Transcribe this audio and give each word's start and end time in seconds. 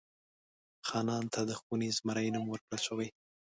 خانان 0.87 1.23
ته 1.33 1.41
د 1.49 1.51
خوني 1.59 1.89
زمري 1.97 2.27
نوم 2.35 2.45
ورکړل 2.49 2.79
شوی. 2.87 3.09